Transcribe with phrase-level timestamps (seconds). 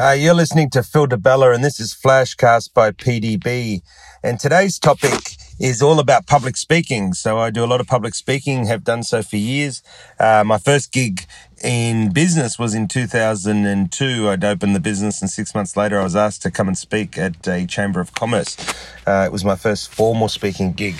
[0.00, 3.82] Uh, you're listening to Phil Di Bella, and this is Flashcast by PDB.
[4.22, 7.14] And today's topic is all about public speaking.
[7.14, 9.82] So I do a lot of public speaking, have done so for years.
[10.20, 11.26] Uh, my first gig
[11.64, 14.28] in business was in 2002.
[14.28, 17.18] I'd opened the business, and six months later, I was asked to come and speak
[17.18, 18.56] at a Chamber of Commerce.
[19.04, 20.94] Uh, it was my first formal speaking gig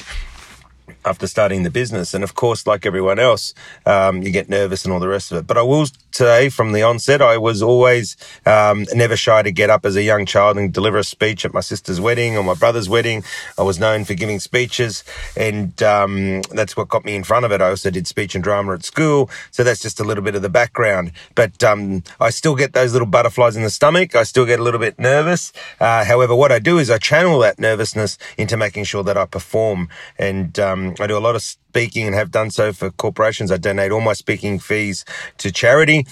[1.09, 2.15] after starting the business.
[2.15, 3.55] And of course, like everyone else,
[3.87, 5.47] um, you get nervous and all the rest of it.
[5.47, 9.71] But I will say from the onset, I was always um, never shy to get
[9.71, 12.55] up as a young child and deliver a speech at my sister's wedding or my
[12.55, 13.25] brother's wedding.
[13.57, 15.05] I was known for giving speeches,
[15.37, 17.61] and um, that's what got me in front of it.
[17.61, 20.43] I also did speech and drama at school, so that's just a little bit of
[20.43, 21.13] the background.
[21.35, 24.15] But um, I still get those little butterflies in the stomach.
[24.15, 25.53] I still get a little bit nervous.
[25.81, 29.25] Uh, however, what I do is I channel that nervousness into making sure that I
[29.25, 29.89] perform,
[30.19, 33.51] and um, I do a lot of speaking and have done so for corporations.
[33.53, 35.05] I donate all my speaking fees
[35.39, 36.07] to charity.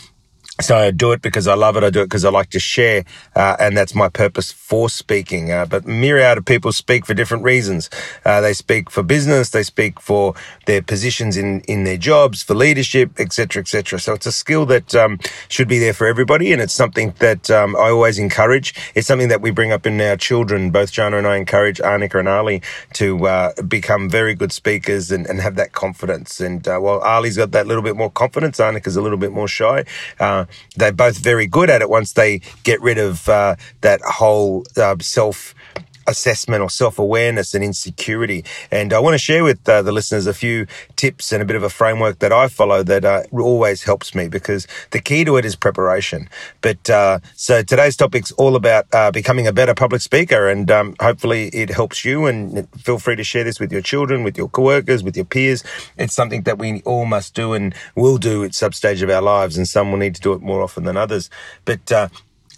[0.60, 1.84] So I do it because I love it.
[1.84, 5.52] I do it because I like to share, uh, and that's my purpose for speaking.
[5.52, 7.90] Uh, but myriad of people speak for different reasons.
[8.24, 12.54] Uh, they speak for business, they speak for their positions in in their jobs, for
[12.54, 14.01] leadership, etc., etc.
[14.01, 15.18] So it's a skill that um,
[15.51, 18.74] should be there for everybody, and it's something that um, I always encourage.
[18.95, 20.70] It's something that we bring up in our children.
[20.70, 22.63] Both Jana and I encourage Arnika and Ali
[22.95, 26.41] to uh, become very good speakers and, and have that confidence.
[26.41, 29.48] And uh, while Ali's got that little bit more confidence, Arnika's a little bit more
[29.48, 29.85] shy
[30.18, 30.45] uh,
[30.76, 34.96] they're both very good at it once they get rid of uh, that whole uh,
[35.00, 35.54] self
[36.07, 38.45] assessment or self awareness and insecurity.
[38.71, 41.57] And I want to share with uh, the listeners a few tips and a bit
[41.57, 45.37] of a framework that I follow that uh, always helps me because the key to
[45.37, 46.29] it is preparation.
[46.60, 50.96] But uh, so today's topic's all about uh, becoming a better public speaker, and um,
[51.01, 52.26] hopefully it helps you.
[52.26, 55.65] And feel free to share this with your children, with your coworkers, with your peers.
[55.96, 59.23] It's something that we all must do and will do at some stage of our
[59.23, 61.30] lives, and some will need to do it more often than others.
[61.65, 62.09] But uh,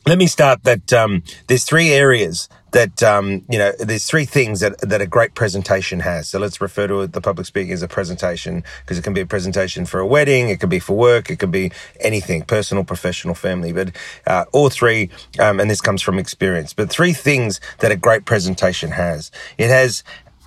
[0.08, 4.60] let me start that um, there's three areas that um, you know there's three things
[4.60, 6.28] that, that a great presentation has.
[6.28, 9.26] So let's refer to the public speaking as a presentation because it can be a
[9.26, 13.34] presentation for a wedding it can be for work it can be anything personal professional
[13.34, 13.94] family but
[14.26, 18.24] uh, all three um, and this comes from experience but three things that a great
[18.24, 19.30] presentation has.
[19.58, 20.02] It has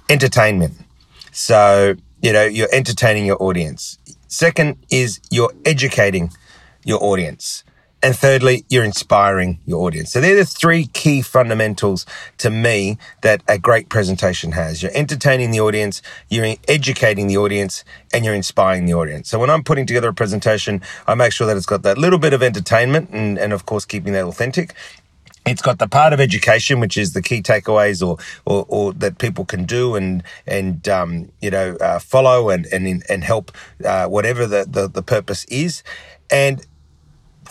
[0.09, 0.74] entertainment.
[1.31, 4.00] So you know you're entertaining your audience.
[4.28, 6.31] Second is you're educating
[6.84, 7.63] your audience
[8.03, 10.12] and thirdly, you're inspiring your audience.
[10.12, 12.06] So they're the three key fundamentals
[12.39, 14.81] to me that a great presentation has.
[14.81, 19.29] You're entertaining the audience, you're educating the audience, and you're inspiring the audience.
[19.29, 22.19] So when I'm putting together a presentation, I make sure that it's got that little
[22.19, 24.73] bit of entertainment and, and of course keeping that authentic.
[25.45, 29.18] It's got the part of education, which is the key takeaways or, or, or that
[29.18, 33.51] people can do and, and, um, you know, uh, follow and, and, and help,
[33.83, 35.81] uh, whatever the, the, the purpose is.
[36.29, 36.66] And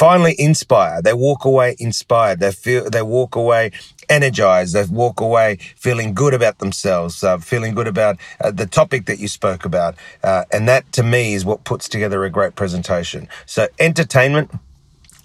[0.00, 1.02] finally inspire.
[1.02, 2.40] They walk away inspired.
[2.40, 3.72] They feel, they walk away
[4.08, 4.74] energized.
[4.74, 9.18] They walk away feeling good about themselves, uh, feeling good about uh, the topic that
[9.18, 9.96] you spoke about.
[10.24, 13.28] Uh, and that to me is what puts together a great presentation.
[13.44, 14.50] So entertainment,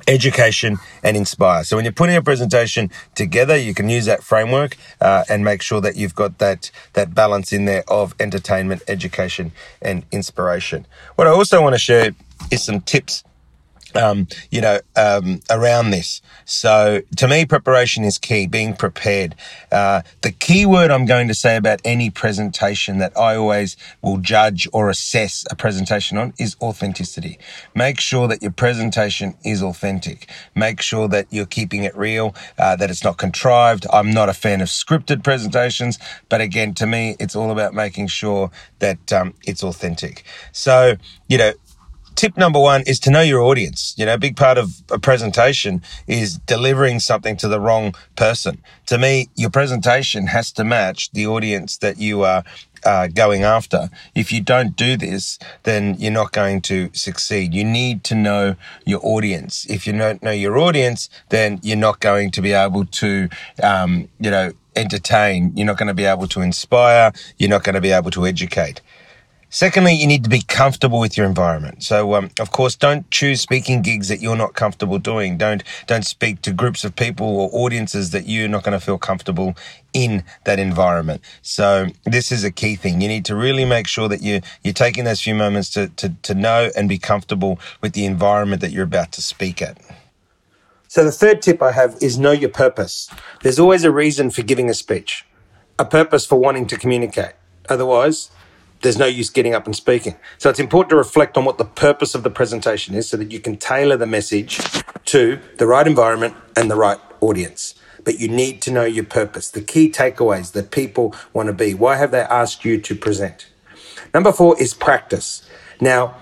[0.10, 1.64] education and inspire.
[1.64, 5.62] So when you're putting a presentation together, you can use that framework uh, and make
[5.62, 10.86] sure that you've got that that balance in there of entertainment, education, and inspiration.
[11.16, 12.12] What I also want to share
[12.52, 13.24] is some tips
[13.96, 16.22] um, you know, um, around this.
[16.46, 19.36] So to me, preparation is key, being prepared.
[19.72, 24.18] Uh, the key word I'm going to say about any presentation that I always will
[24.18, 27.40] judge or assess a presentation on is authenticity.
[27.74, 30.30] Make sure that your presentation is authentic.
[30.54, 33.86] Make sure that you're keeping it real, uh, that it's not contrived.
[33.92, 35.98] I'm not a fan of scripted presentations,
[36.30, 40.24] but again, to me, it's all about making sure that um, it's authentic.
[40.52, 40.96] So,
[41.28, 41.54] you know,
[42.16, 43.94] tip number one is to know your audience.
[43.98, 48.62] You know, a big part of a presentation is delivering something to the wrong person.
[48.88, 52.44] To me, your presentation has to match the audience that you are
[52.86, 53.90] uh, going after.
[54.14, 57.54] If you don't do this, then you're not going to succeed.
[57.54, 58.56] You need to know
[58.86, 59.66] your audience.
[59.70, 63.30] If you don't know your audience, then you're not going to be able to,
[63.62, 65.52] um, you know, entertain.
[65.56, 67.12] You're not going to be able to inspire.
[67.38, 68.82] You're not going to be able to educate.
[69.56, 71.82] Secondly, you need to be comfortable with your environment.
[71.82, 75.38] So, um, of course, don't choose speaking gigs that you're not comfortable doing.
[75.38, 78.98] Don't don't speak to groups of people or audiences that you're not going to feel
[78.98, 79.56] comfortable
[79.94, 81.22] in that environment.
[81.42, 83.00] So, this is a key thing.
[83.00, 86.10] You need to really make sure that you you're taking those few moments to to,
[86.24, 89.78] to know and be comfortable with the environment that you're about to speak at.
[90.90, 93.10] So, the third tip I have is know your purpose.
[93.42, 95.26] There's always a reason for giving a speech,
[95.80, 97.36] a purpose for wanting to communicate.
[97.70, 98.32] Otherwise,
[98.86, 100.16] there's no use getting up and speaking.
[100.38, 103.32] So it's important to reflect on what the purpose of the presentation is so that
[103.32, 104.60] you can tailor the message
[105.06, 107.74] to the right environment and the right audience.
[108.04, 111.74] But you need to know your purpose, the key takeaways that people want to be.
[111.74, 113.48] Why have they asked you to present?
[114.14, 115.50] Number four is practice.
[115.82, 116.16] Now,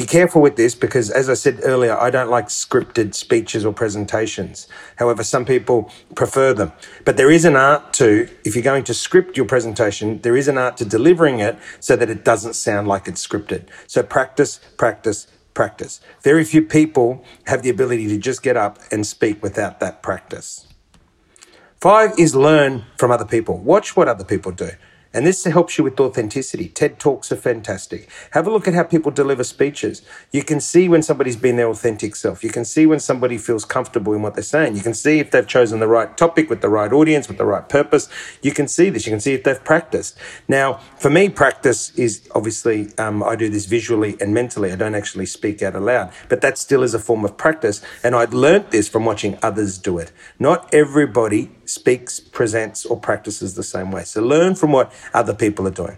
[0.00, 3.74] be careful with this because, as I said earlier, I don't like scripted speeches or
[3.74, 4.66] presentations.
[4.96, 6.72] However, some people prefer them.
[7.04, 10.48] But there is an art to, if you're going to script your presentation, there is
[10.48, 13.68] an art to delivering it so that it doesn't sound like it's scripted.
[13.86, 16.00] So practice, practice, practice.
[16.22, 20.66] Very few people have the ability to just get up and speak without that practice.
[21.78, 23.58] Five is learn from other people.
[23.58, 24.70] Watch what other people do.
[25.12, 26.68] And this helps you with authenticity.
[26.68, 28.08] TED Talks are fantastic.
[28.30, 30.02] Have a look at how people deliver speeches.
[30.30, 32.44] You can see when somebody's been their authentic self.
[32.44, 34.76] You can see when somebody feels comfortable in what they're saying.
[34.76, 37.44] You can see if they've chosen the right topic with the right audience, with the
[37.44, 38.08] right purpose.
[38.40, 39.04] You can see this.
[39.06, 40.16] You can see if they've practiced.
[40.46, 44.70] Now, for me, practice is obviously, um, I do this visually and mentally.
[44.70, 47.82] I don't actually speak out aloud, but that still is a form of practice.
[48.04, 48.32] And I'd
[48.70, 50.12] this from watching others do it.
[50.38, 54.04] Not everybody speaks, presents, or practices the same way.
[54.04, 55.96] So learn from what other people are doing.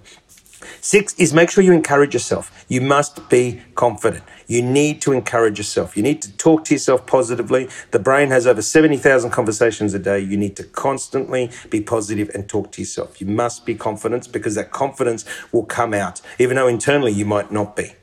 [0.80, 2.64] Six is make sure you encourage yourself.
[2.68, 4.24] You must be confident.
[4.46, 5.96] You need to encourage yourself.
[5.96, 7.68] You need to talk to yourself positively.
[7.90, 10.20] The brain has over 70,000 conversations a day.
[10.20, 13.20] You need to constantly be positive and talk to yourself.
[13.20, 17.50] You must be confident because that confidence will come out, even though internally you might
[17.50, 17.94] not be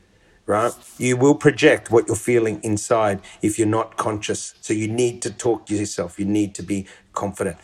[0.49, 0.73] right?
[0.97, 4.55] You will project what you're feeling inside if you're not conscious.
[4.61, 6.19] So you need to talk to yourself.
[6.19, 7.57] You need to be confident.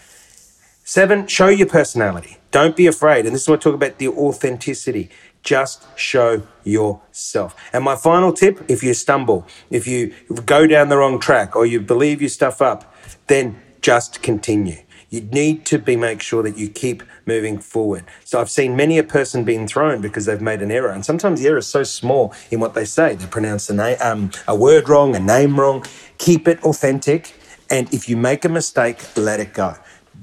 [0.84, 2.38] Seven, show your personality.
[2.52, 3.26] Don't be afraid.
[3.26, 5.10] And this is what I talk about the authenticity.
[5.42, 7.56] Just show yourself.
[7.74, 10.14] And my final tip if you stumble, if you
[10.46, 12.96] go down the wrong track or you believe you stuff up,
[13.26, 14.85] then just continue.
[15.16, 18.04] You need to be make sure that you keep moving forward.
[18.24, 21.42] So I've seen many a person being thrown because they've made an error, and sometimes
[21.42, 23.16] the error is so small in what they say.
[23.16, 25.86] They pronounce a name, um, a word wrong, a name wrong.
[26.18, 27.34] Keep it authentic,
[27.70, 29.76] and if you make a mistake, let it go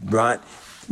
[0.04, 0.40] right?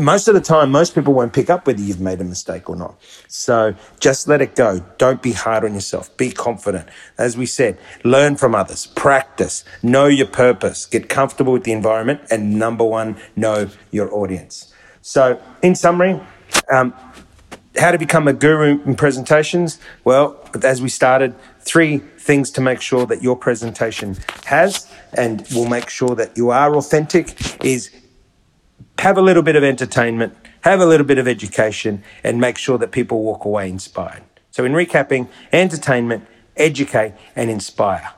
[0.00, 2.76] Most of the time, most people won't pick up whether you've made a mistake or
[2.76, 2.98] not.
[3.28, 4.80] So just let it go.
[4.96, 6.16] Don't be hard on yourself.
[6.16, 6.88] Be confident.
[7.18, 12.22] As we said, learn from others, practice, know your purpose, get comfortable with the environment,
[12.30, 14.72] and number one, know your audience.
[15.02, 16.18] So, in summary,
[16.72, 16.94] um,
[17.76, 19.78] how to become a guru in presentations?
[20.04, 24.16] Well, as we started, three things to make sure that your presentation
[24.46, 27.90] has and will make sure that you are authentic is
[29.00, 32.76] have a little bit of entertainment, have a little bit of education, and make sure
[32.78, 34.22] that people walk away inspired.
[34.50, 36.26] So, in recapping, entertainment,
[36.56, 38.12] educate, and inspire.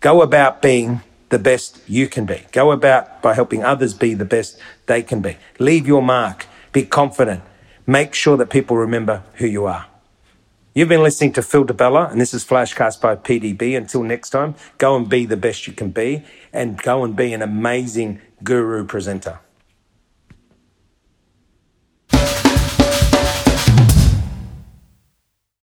[0.00, 2.42] Go about being the best you can be.
[2.52, 5.36] Go about by helping others be the best they can be.
[5.58, 6.46] Leave your mark.
[6.72, 7.42] Be confident.
[7.86, 9.86] Make sure that people remember who you are.
[10.74, 13.76] You've been listening to Phil Di Bella, and this is Flashcast by PDB.
[13.76, 17.32] Until next time, go and be the best you can be, and go and be
[17.32, 19.38] an amazing guru presenter.